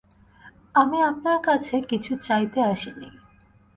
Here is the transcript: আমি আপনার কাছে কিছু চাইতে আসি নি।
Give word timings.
আমি 0.75 0.97
আপনার 1.01 1.37
কাছে 1.43 1.75
কিছু 1.81 2.11
চাইতে 2.21 2.59
আসি 2.63 2.91
নি। 2.99 3.09